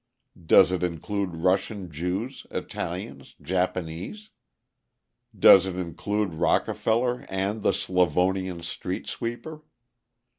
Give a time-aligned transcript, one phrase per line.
[0.47, 4.31] Does it include Russian Jews, Italians, Japanese?
[5.37, 9.61] Does it include Rockefeller and the Slavonian street sweeper?